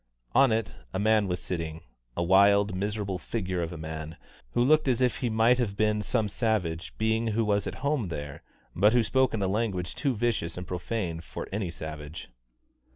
On 0.33 0.51
it 0.51 0.73
a 0.95 0.99
man 0.99 1.27
was 1.27 1.39
sitting, 1.39 1.81
a 2.17 2.23
wild, 2.23 2.73
miserable 2.73 3.19
figure 3.19 3.61
of 3.61 3.71
a 3.71 3.77
man, 3.77 4.17
who 4.53 4.63
looked 4.63 4.87
as 4.87 4.99
if 4.99 5.17
he 5.17 5.29
might 5.29 5.59
have 5.59 5.77
been 5.77 6.01
some 6.01 6.27
savage 6.27 6.97
being 6.97 7.27
who 7.27 7.45
was 7.45 7.67
at 7.67 7.75
home 7.85 8.07
there, 8.07 8.41
but 8.75 8.93
who 8.93 9.03
spoke 9.03 9.31
in 9.31 9.43
a 9.43 9.47
language 9.47 9.93
too 9.93 10.15
vicious 10.15 10.57
and 10.57 10.65
profane 10.65 11.19
for 11.21 11.47
any 11.51 11.69
savage. 11.69 12.29